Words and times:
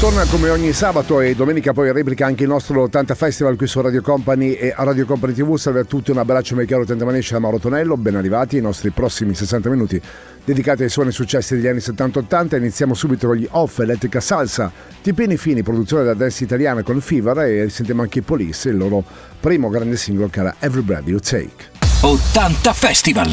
Ritorna 0.00 0.26
come 0.26 0.48
ogni 0.50 0.72
sabato 0.72 1.20
e 1.20 1.34
domenica 1.34 1.72
poi 1.72 1.90
replica 1.90 2.24
anche 2.24 2.44
il 2.44 2.48
nostro 2.48 2.82
80 2.82 3.16
Festival 3.16 3.56
qui 3.56 3.66
su 3.66 3.80
Radio 3.80 4.00
Company 4.00 4.52
e 4.52 4.72
a 4.74 4.84
Radio 4.84 5.04
Company 5.04 5.32
TV. 5.32 5.56
Salve 5.56 5.80
a 5.80 5.84
tutti, 5.84 6.12
un 6.12 6.18
abbraccio 6.18 6.54
mai 6.54 6.66
caro 6.66 6.84
Tentamanesce 6.84 7.32
da 7.32 7.40
Mauro 7.40 7.58
Tonello, 7.58 7.96
ben 7.96 8.14
arrivati 8.14 8.54
ai 8.54 8.62
nostri 8.62 8.90
prossimi 8.90 9.34
60 9.34 9.68
minuti 9.68 10.00
dedicati 10.44 10.84
ai 10.84 10.88
suoni 10.88 11.10
successi 11.10 11.56
degli 11.56 11.66
anni 11.66 11.80
70-80. 11.80 12.58
Iniziamo 12.58 12.94
subito 12.94 13.26
con 13.26 13.34
gli 13.38 13.48
Off 13.50 13.80
Elettrica 13.80 14.20
Salsa, 14.20 14.70
Tipini 15.02 15.36
Fini, 15.36 15.64
produzione 15.64 16.04
da 16.04 16.14
dance 16.14 16.44
italiana 16.44 16.84
con 16.84 17.00
Fever 17.00 17.38
e 17.40 17.68
sentiamo 17.68 18.02
anche 18.02 18.20
i 18.20 18.22
Police, 18.22 18.68
il 18.68 18.76
loro 18.76 19.02
primo 19.40 19.68
grande 19.68 19.96
singolo 19.96 20.28
che 20.28 20.38
era 20.38 20.54
Every 20.60 20.82
Breath 20.82 21.08
You 21.08 21.18
Take. 21.18 21.72
80 22.02 22.72
Festival. 22.72 23.30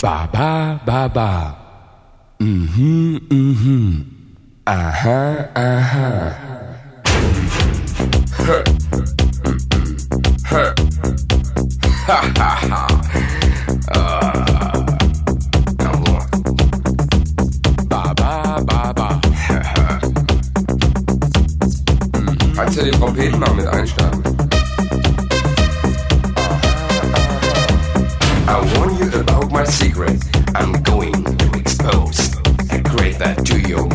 Ba 0.00 0.28
ba 0.32 0.80
ba 0.84 1.08
ba. 1.08 1.66
Mhm 4.68 4.74
mhm. 4.74 5.48
Aha 5.56 6.28
aha. 12.36 12.88
Ba 17.88 18.12
ba 18.12 18.60
ba 18.68 18.92
ba. 18.92 19.08
Kannst 22.54 22.76
du 22.76 22.84
den 22.84 22.92
Trompeten 22.92 23.40
mal 23.40 23.54
mit 23.54 23.66
einstarten? 23.68 24.22
I 28.46 28.76
warn 28.76 28.98
you 28.98 29.08
about 29.18 29.50
my 29.50 29.64
secret. 29.64 30.20
I'm 30.54 30.72
going 30.82 31.37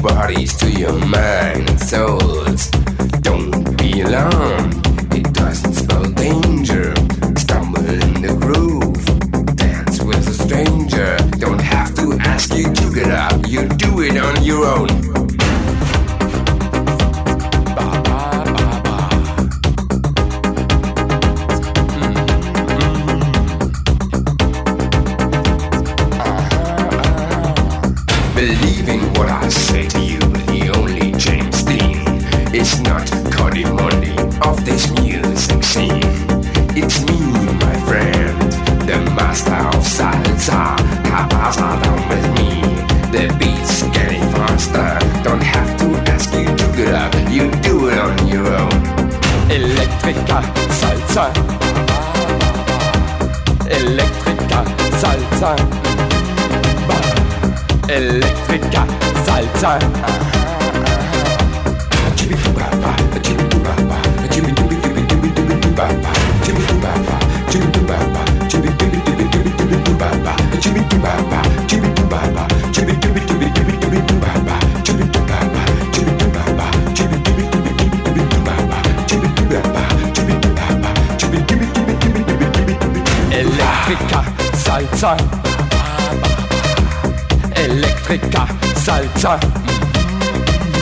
bodies, 0.04 0.54
to 0.58 0.70
your 0.70 0.94
mind 1.06 1.70
and 1.70 1.80
souls. 1.80 2.83
Salsa. 84.84 85.16
Mm-hmm. 85.16 86.44
Electrica 87.56 88.48
salsa. 88.76 89.40
Mm-hmm. 89.40 90.74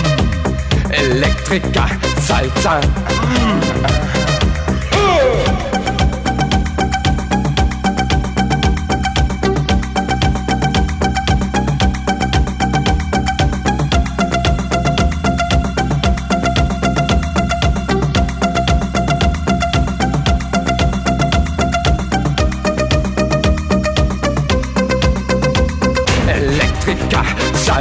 Electrica 0.92 1.86
salsa. 2.22 2.82
Mm-hmm. 2.82 4.11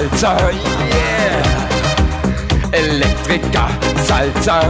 Salsa. 0.08 0.36
Yeah. 0.88 1.42
Electrica 2.72 3.68
salsa. 4.06 4.60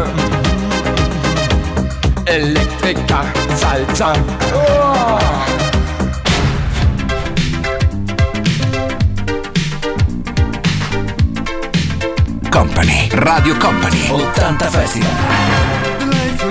Electrica 2.26 3.32
salsa. 3.56 4.12
Oh. 4.52 5.18
Company. 12.50 13.08
Radio 13.12 13.54
Company. 13.58 14.08
80 14.08 14.70
Festival. 14.70 15.10
Life 16.10 16.42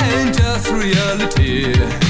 and 0.00 0.34
just 0.34 0.68
reality. 0.70 2.01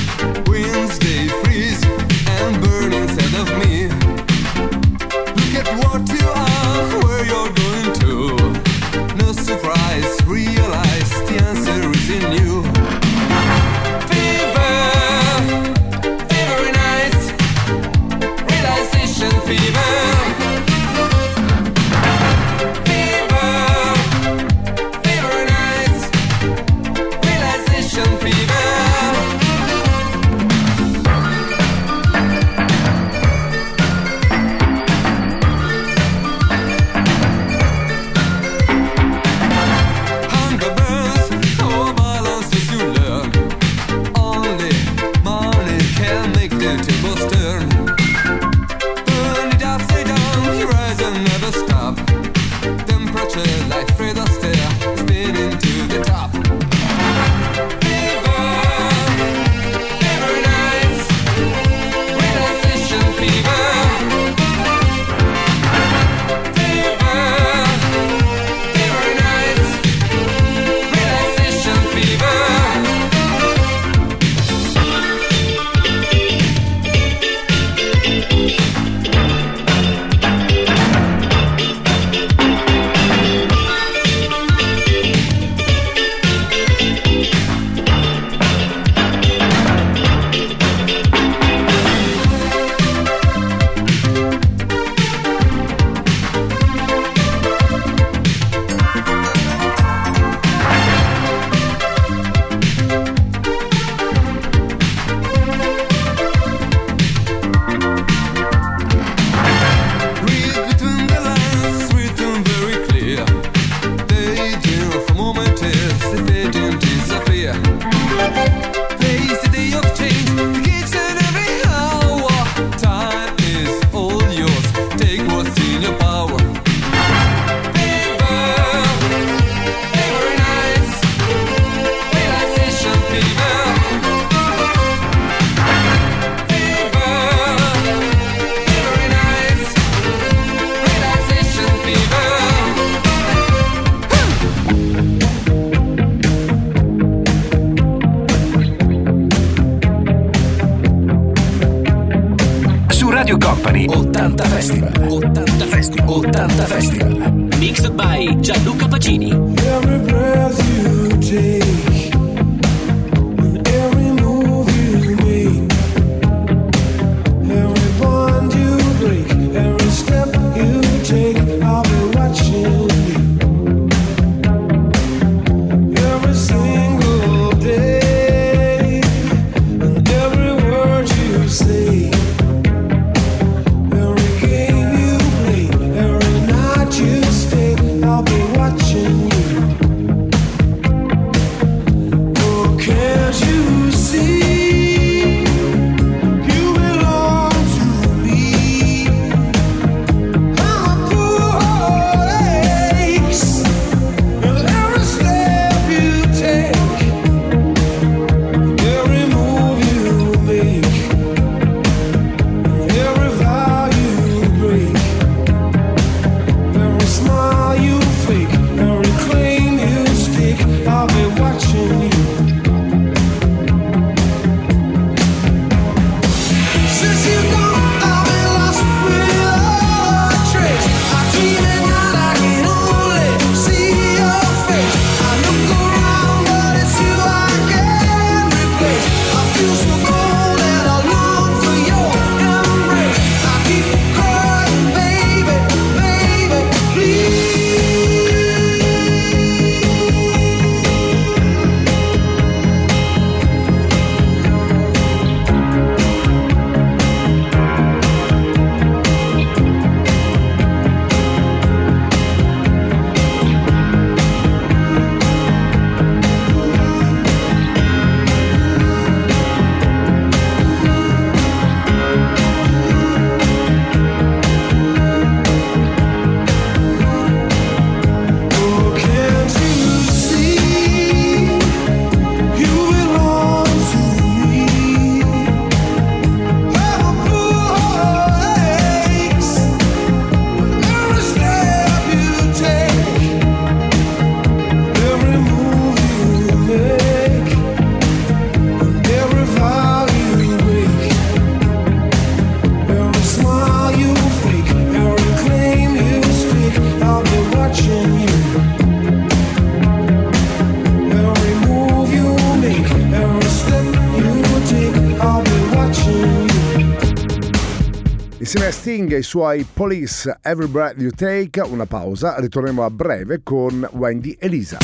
King 319.12 319.14
e 319.14 319.19
i 319.19 319.23
suoi 319.23 319.66
Police 319.71 320.38
Every 320.42 320.66
Breath 320.66 320.99
You 320.99 321.11
Take. 321.11 321.61
Una 321.61 321.87
pausa, 321.87 322.37
ritorniamo 322.38 322.83
a 322.85 322.90
breve 322.90 323.40
con 323.42 323.87
Wendy 323.92 324.37
e 324.38 324.49
Lisa. 324.49 324.78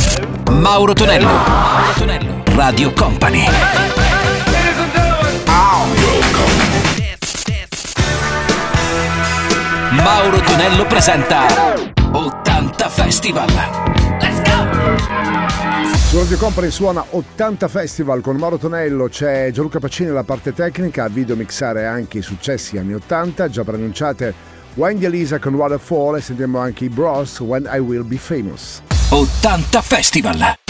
Mauro 0.51 0.93
Tonello, 0.93 1.27
Mauro 1.27 1.93
Tonello, 1.97 2.43
Radio 2.55 2.93
Company. 2.93 3.45
Mauro 9.91 10.41
Tonello 10.41 10.87
presenta 10.87 11.47
80 12.13 12.89
Festival. 12.89 13.49
Let's 14.21 14.43
go! 14.43 15.18
Su 16.09 16.17
Radio 16.17 16.39
Company 16.39 16.71
suona 16.71 17.05
80 17.11 17.69
Festival 17.69 18.23
con 18.23 18.37
Mauro 18.37 18.57
Tonello, 18.57 19.09
c'è 19.09 19.51
Gianluca 19.51 19.79
Pacini 19.79 20.09
alla 20.09 20.25
parte 20.25 20.55
tecnica, 20.55 21.05
a 21.05 21.09
video 21.09 21.37
mixare 21.37 21.85
anche 21.85 22.17
i 22.17 22.23
successi 22.23 22.79
anni 22.79 22.95
80, 22.95 23.51
già 23.51 23.63
pronunciate 23.63 24.33
Wendy 24.77 25.05
Elisa 25.05 25.39
con 25.39 25.53
Waterfall 25.53 26.17
e 26.17 26.23
sentiamo 26.23 26.61
anche 26.61 26.87
i 26.87 26.89
Bros 26.89 27.41
When 27.41 27.69
I 27.71 27.79
Will 27.79 28.07
Be 28.07 28.17
Famous. 28.17 28.81
80 29.11 29.83
Festival! 29.83 30.68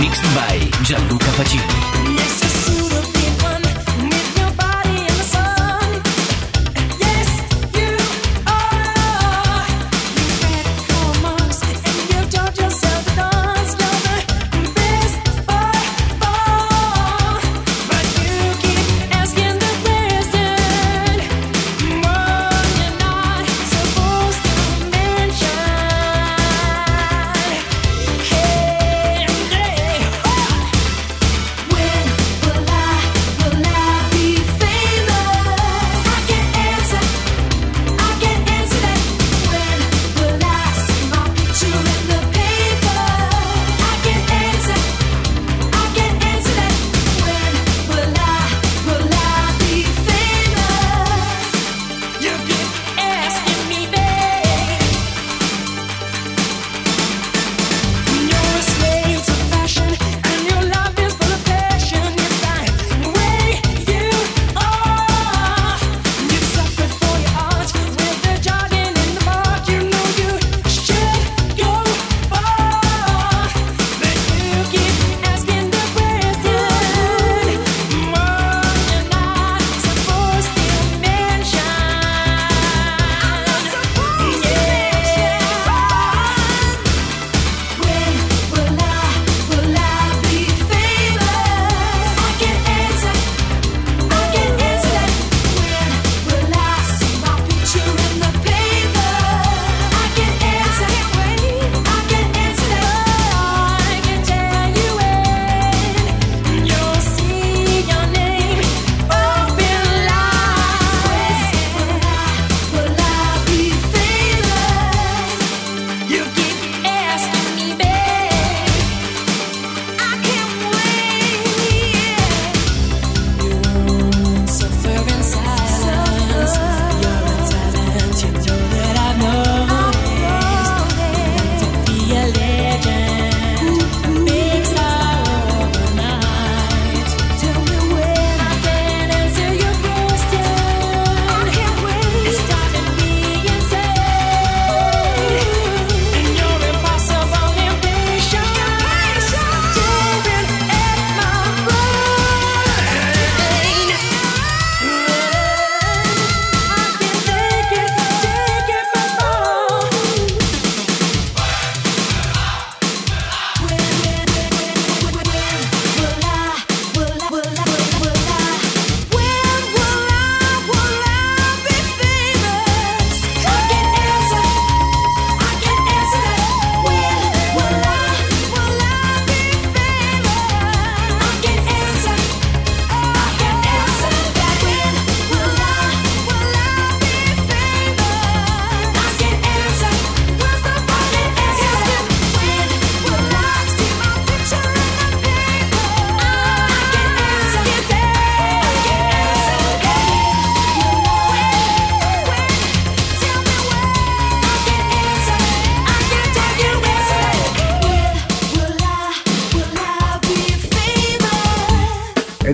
Mixed 0.00 0.24
by 0.34 0.56
Gianluca 0.82 1.30
Pacini. 1.36 1.79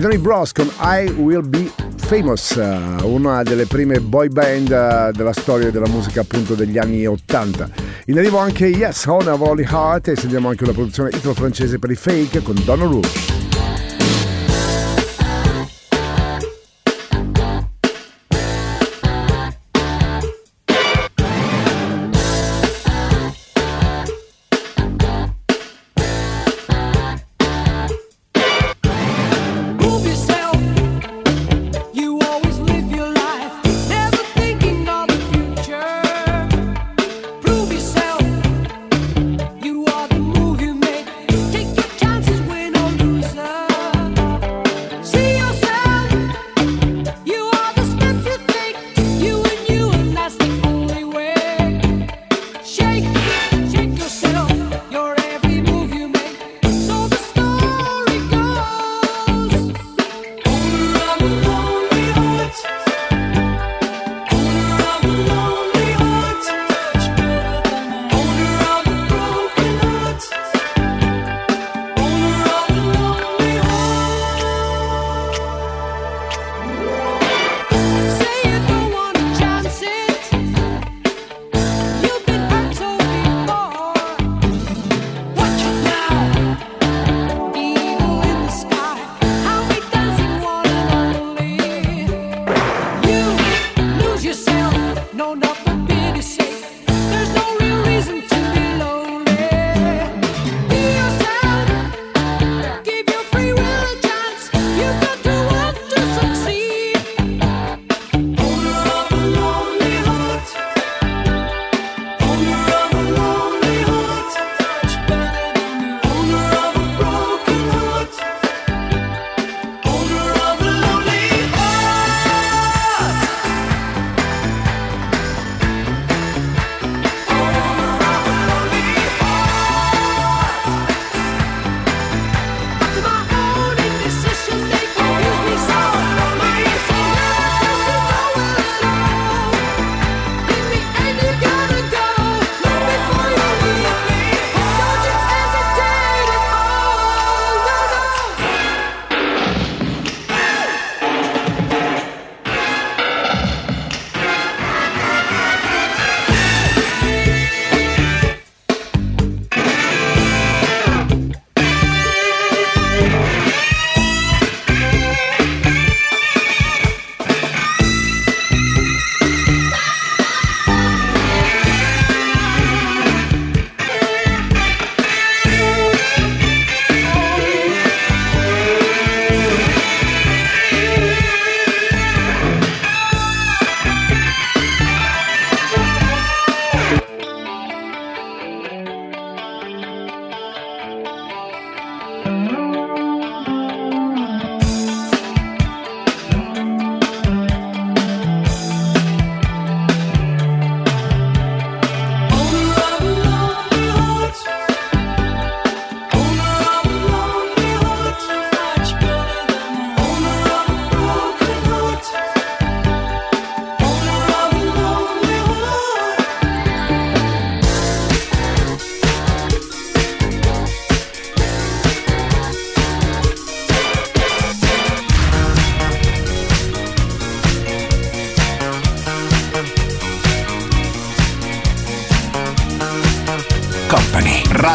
Donny 0.07 0.21
Bros 0.21 0.53
con 0.53 0.71
I 0.79 1.09
Will 1.17 1.45
Be 1.45 1.69
Famous, 1.97 2.55
eh, 2.55 2.79
una 3.03 3.43
delle 3.43 3.65
prime 3.65 3.99
boy 3.99 4.29
band 4.29 4.71
eh, 4.71 5.11
della 5.11 5.33
storia 5.33 5.69
della 5.69 5.89
musica 5.89 6.21
appunto 6.21 6.55
degli 6.55 6.77
anni 6.77 7.05
80. 7.05 7.69
In 8.05 8.17
arrivo 8.17 8.37
anche 8.37 8.67
Yes, 8.67 9.03
Honor 9.03 9.33
of 9.33 9.41
Holy 9.41 9.65
Heart 9.69 10.07
e 10.07 10.15
sentiamo 10.15 10.47
anche 10.47 10.63
una 10.63 10.71
produzione 10.71 11.09
italo-francese 11.09 11.77
per 11.77 11.91
i 11.91 11.95
fake 11.95 12.41
con 12.41 12.55
Donna 12.63 12.85
Rouge. 12.85 13.46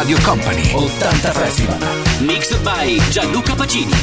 Radio 0.03 0.17
Company. 0.17 0.63
80 0.75 1.31
Festival. 1.31 1.79
Mixed 2.25 2.61
by 2.61 2.99
Gianluca 3.09 3.55
Pacini. 3.55 3.93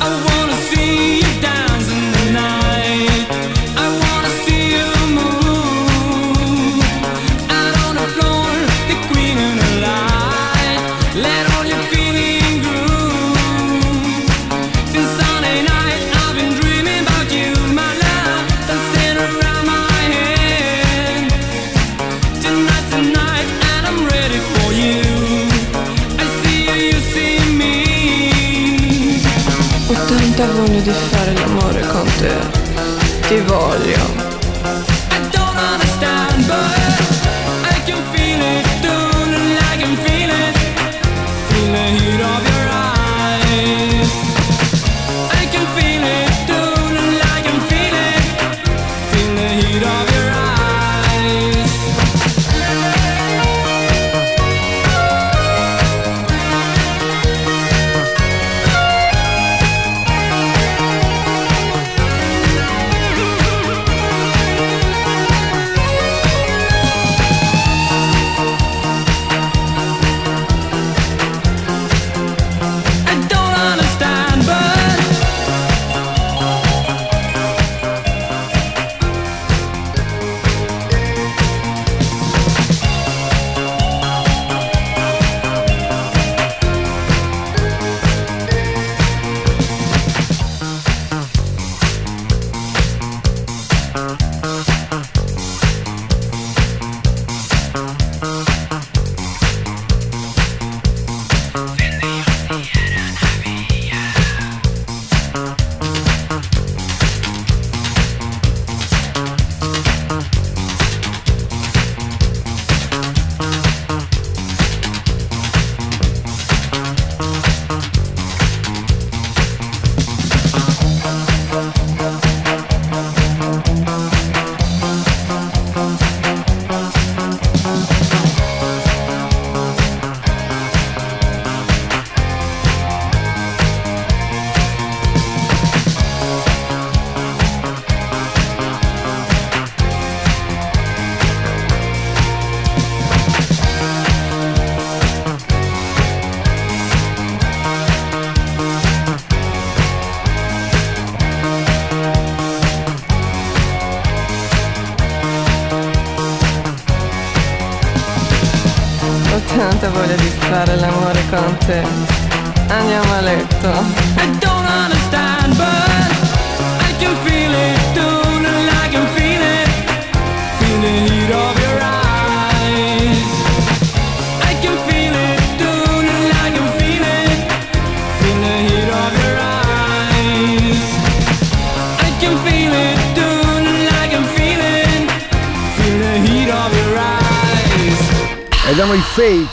I 0.00 0.08
wanna 0.26 0.54
see 0.70 1.16
you 1.16 1.40
down 1.40 1.53
veramente 30.34 30.42
ha 30.42 30.46
voglia 30.46 30.80
di 30.80 30.90
fare 30.90 31.32
l'amore 31.34 31.80
con 31.86 32.04
te. 32.18 33.28
Ti 33.28 33.40
voglio. 33.40 34.33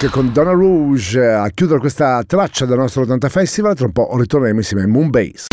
Rock 0.02 0.10
con 0.10 0.32
Donna 0.32 0.52
Rouge 0.52 1.20
eh, 1.20 1.34
a 1.34 1.50
chiudere 1.50 1.80
questa 1.80 2.24
traccia 2.26 2.66
del 2.66 2.78
nostro 2.78 3.04
80 3.04 3.30
Festival. 3.30 3.76
Tra 3.76 3.86
un 3.86 3.92
po' 3.92 4.10
ritorneremo 4.18 4.60
insieme 4.60 4.84
a 4.84 4.88
Moonbase. 4.88 5.48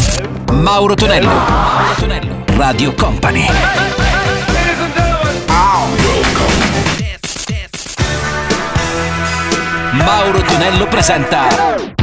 Mauro 0.53 0.95
Tonello, 0.95 1.29
Mauro 1.29 1.95
Tonello, 1.99 2.45
Radio 2.57 2.95
Company. 2.95 3.47
Mauro 9.93 10.41
Tonello 10.41 10.87
presenta 10.87 11.47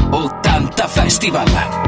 80 0.10 0.88
Festival. 0.88 1.85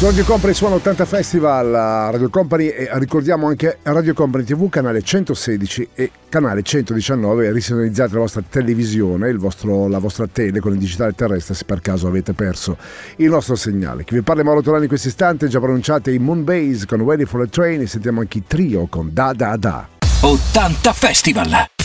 Su 0.00 0.06
Radio 0.06 0.24
Company 0.24 0.54
suono 0.54 0.76
80 0.76 1.04
Festival, 1.04 1.72
Radio 2.10 2.30
Company 2.30 2.68
e 2.68 2.88
ricordiamo 2.94 3.48
anche 3.48 3.80
Radio 3.82 4.14
Company 4.14 4.44
TV, 4.44 4.70
canale 4.70 5.02
116 5.02 5.88
e 5.92 6.10
canale 6.30 6.62
119, 6.62 7.52
risintonizzate 7.52 8.14
la 8.14 8.20
vostra 8.20 8.42
televisione, 8.48 9.30
vostro, 9.34 9.88
la 9.88 9.98
vostra 9.98 10.26
tele 10.26 10.58
con 10.60 10.72
il 10.72 10.78
digitale 10.78 11.12
terrestre 11.12 11.54
se 11.54 11.66
per 11.66 11.82
caso 11.82 12.06
avete 12.06 12.32
perso 12.32 12.78
il 13.16 13.28
nostro 13.28 13.56
segnale. 13.56 14.04
Chi 14.04 14.14
vi 14.14 14.22
parla 14.22 14.40
è 14.40 14.44
Mauro 14.46 14.62
Torani 14.62 14.84
in 14.84 14.88
questo 14.88 15.08
istante, 15.08 15.48
già 15.48 15.60
pronunciate 15.60 16.10
i 16.10 16.18
Moonbase 16.18 16.86
con 16.86 17.02
Waiting 17.02 17.28
for 17.28 17.42
a 17.42 17.46
Train 17.46 17.82
e 17.82 17.86
sentiamo 17.86 18.20
anche 18.20 18.38
i 18.38 18.44
trio 18.46 18.86
con 18.86 19.10
Da 19.12 19.34
Da 19.34 19.54
Da. 19.58 19.86
80 20.22 20.92
Festival! 20.94 21.79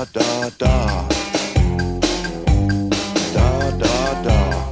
da 0.00 0.06
da 0.06 0.50
da. 0.58 1.08
Da 3.34 3.70
da 3.78 4.22
da. 4.24 4.69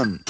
one. 0.00 0.29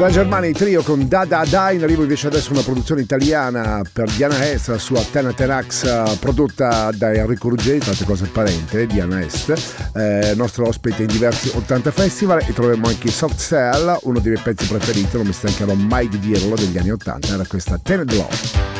Dalla 0.00 0.12
Germania 0.12 0.48
in 0.48 0.54
trio 0.54 0.82
con 0.82 1.06
Da 1.06 1.26
Da 1.26 1.44
Da, 1.46 1.72
in 1.72 1.82
arrivo 1.82 2.00
invece 2.00 2.28
adesso 2.28 2.52
una 2.52 2.62
produzione 2.62 3.02
italiana 3.02 3.82
per 3.92 4.10
Diana 4.10 4.50
Est, 4.50 4.68
la 4.68 4.78
sua 4.78 5.02
Tena 5.02 5.30
Tenax 5.34 5.84
eh, 5.84 6.16
prodotta 6.18 6.90
da 6.94 7.12
Enrico 7.12 7.50
Ruggeri, 7.50 7.80
tante 7.80 8.06
cose 8.06 8.24
parente, 8.24 8.86
Diana 8.86 9.20
Est, 9.20 9.52
eh, 9.94 10.32
nostro 10.36 10.66
ospite 10.66 11.02
in 11.02 11.08
diversi 11.08 11.50
80 11.54 11.90
festival 11.90 12.42
e 12.48 12.54
troviamo 12.54 12.88
anche 12.88 13.10
Soft 13.10 13.38
Cell, 13.38 13.94
uno 14.04 14.20
dei 14.20 14.32
miei 14.32 14.42
pezzi 14.42 14.66
preferiti, 14.66 15.18
non 15.18 15.26
mi 15.26 15.34
stancherò 15.34 15.74
mai 15.74 16.08
di 16.08 16.18
dirlo, 16.18 16.54
degli 16.54 16.78
anni 16.78 16.92
80, 16.92 17.34
era 17.34 17.44
questa 17.46 17.76
Tena 17.76 18.04
Love. 18.04 18.79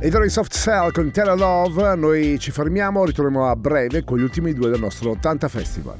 E 0.00 0.10
tra 0.10 0.24
i 0.24 0.30
soft 0.30 0.54
cell 0.56 0.90
con 0.90 1.10
Terra 1.10 1.34
Love 1.34 1.94
noi 1.94 2.38
ci 2.38 2.50
fermiamo, 2.50 3.04
ritorniamo 3.04 3.50
a 3.50 3.54
breve 3.56 4.04
con 4.04 4.16
gli 4.16 4.22
ultimi 4.22 4.54
due 4.54 4.70
del 4.70 4.80
nostro 4.80 5.10
80 5.10 5.48
Festival. 5.48 5.96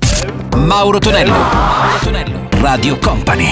Mauro 0.57 0.99
Tonello, 0.99 1.33
Mauro 1.33 1.99
Tonello, 2.01 2.49
Radio 2.53 2.97
Company. 2.97 3.51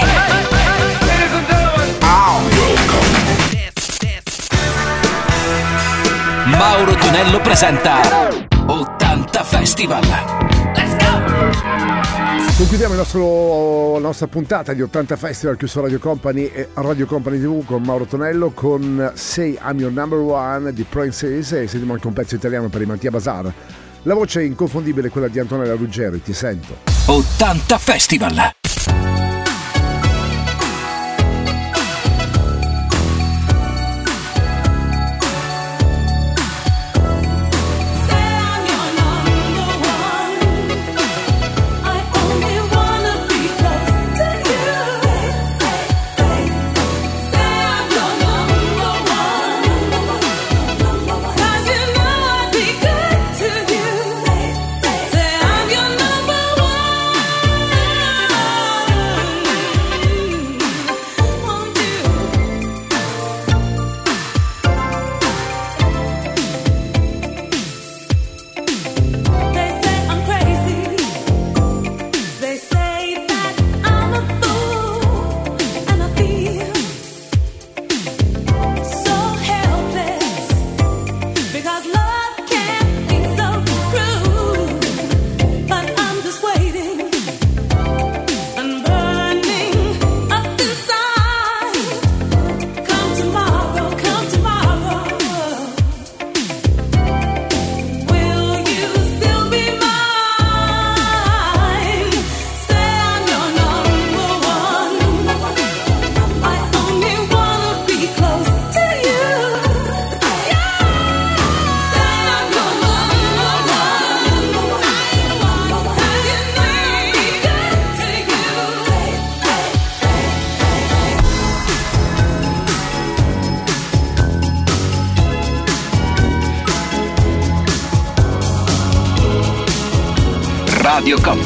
Mauro 6.45 6.95
Tonello 6.95 7.39
presenta 7.41 7.99
80 8.65 9.43
Festival. 9.43 10.36
Concludiamo 12.57 12.95
nostro, 12.95 13.93
la 13.93 14.07
nostra 14.07 14.25
puntata 14.25 14.73
di 14.73 14.81
80 14.81 15.15
Festival 15.15 15.57
qui 15.57 15.67
su 15.67 15.79
Radio 15.79 15.99
Company 15.99 16.45
e 16.45 16.69
Radio 16.73 17.05
Company 17.05 17.39
TV 17.39 17.63
con 17.63 17.83
Mauro 17.83 18.05
Tonello 18.05 18.49
con 18.49 19.11
Say 19.13 19.59
I'm 19.61 19.77
Your 19.79 19.91
Number 19.91 20.17
One 20.17 20.73
di 20.73 20.81
Princess 20.81 21.51
e 21.51 21.67
sentiamo 21.67 21.93
anche 21.93 22.07
un 22.07 22.13
pezzo 22.13 22.33
italiano 22.33 22.67
per 22.67 22.81
i 22.81 22.87
Mattia 22.87 23.11
Bazar. 23.11 23.53
La 24.01 24.15
voce 24.15 24.39
è 24.41 24.43
inconfondibile 24.43 25.09
quella 25.09 25.27
di 25.27 25.37
Antonella 25.37 25.75
Ruggeri, 25.75 26.19
ti 26.23 26.33
sento. 26.33 26.77
80 27.05 27.77
Festival! 27.77 28.66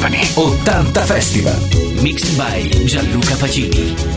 Stefani. 0.02 0.18
80 0.36 1.06
Festival. 1.06 2.02
Mixed 2.02 2.36
by 2.36 2.68
Gianluca 2.86 3.36
Pacini. 3.36 4.11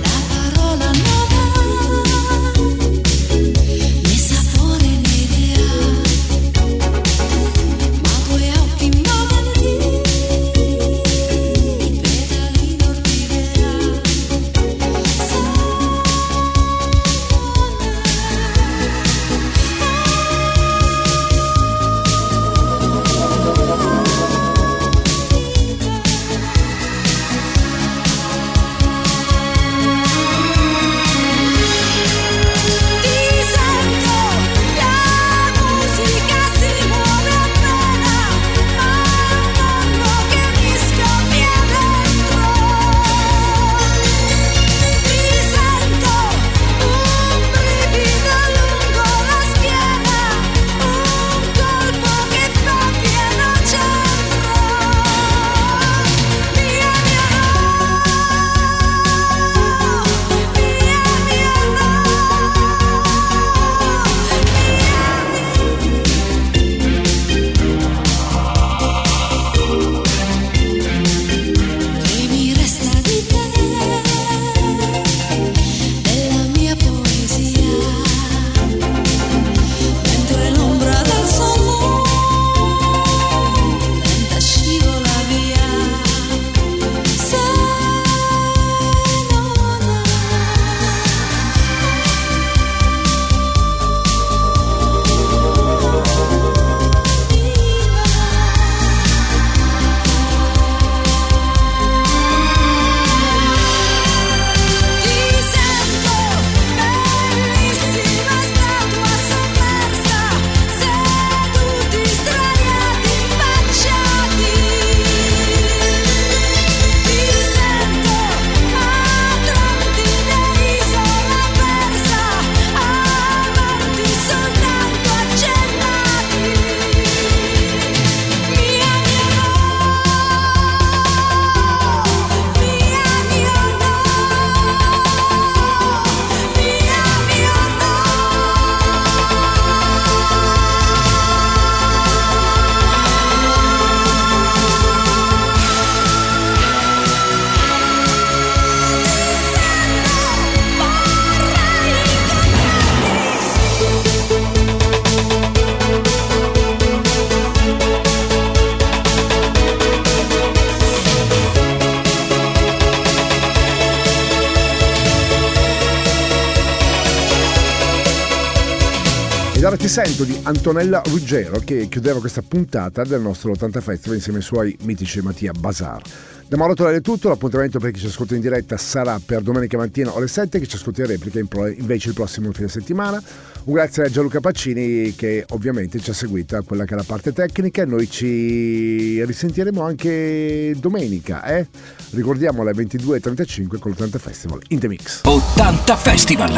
Sento 169.95 170.25
di 170.25 170.37
Antonella 170.43 171.01
Ruggero 171.05 171.61
che 171.63 171.87
chiudeva 171.87 172.19
questa 172.19 172.41
puntata 172.41 173.05
del 173.05 173.21
nostro 173.21 173.51
80 173.51 173.79
Festival 173.79 174.17
insieme 174.17 174.39
ai 174.39 174.43
suoi 174.43 174.77
mitici 174.81 175.21
Mattia 175.21 175.53
Bazar. 175.53 176.01
Da 176.49 176.57
Mauro 176.57 176.73
Tonello 176.73 176.97
è 176.97 177.01
tutto, 177.01 177.29
l'appuntamento 177.29 177.79
per 177.79 177.91
chi 177.91 178.01
ci 178.01 178.07
ascolta 178.07 178.35
in 178.35 178.41
diretta 178.41 178.75
sarà 178.75 179.21
per 179.25 179.41
domenica 179.41 179.77
mattina 179.77 180.13
alle 180.13 180.27
7, 180.27 180.59
chi 180.59 180.67
ci 180.67 180.75
ascolta 180.75 181.03
in 181.03 181.07
replica 181.07 181.39
invece 181.39 182.09
il 182.09 182.13
prossimo 182.13 182.51
fine 182.51 182.67
settimana. 182.67 183.23
Un 183.63 183.73
grazie 183.73 184.03
a 184.03 184.09
Gianluca 184.09 184.41
Pacini 184.41 185.15
che 185.15 185.45
ovviamente 185.51 186.01
ci 186.01 186.09
ha 186.09 186.13
seguito 186.13 186.57
a 186.57 186.61
quella 186.61 186.83
che 186.83 186.93
è 186.93 186.97
la 186.97 187.05
parte 187.07 187.31
tecnica 187.31 187.83
e 187.83 187.85
noi 187.85 188.09
ci 188.09 189.23
risentiremo 189.23 189.81
anche 189.81 190.75
domenica, 190.77 191.45
eh? 191.45 191.65
Ricordiamo 192.09 192.63
alle 192.63 192.73
22.35 192.73 193.79
con 193.79 193.91
l'80 193.91 194.17
Festival 194.17 194.61
in 194.67 194.79
The 194.79 194.89
Mix. 194.89 195.21
80 195.23 195.95
Festival. 195.95 196.51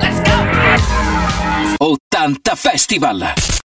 Let's 0.00 0.20
go! 0.22 0.95
80 1.80 2.56
Festival. 2.56 3.56